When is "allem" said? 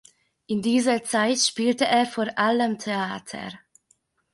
2.35-2.79